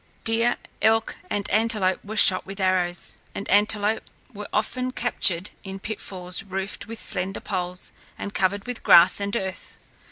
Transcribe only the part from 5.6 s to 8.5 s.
in pitfalls roofed with slender poles and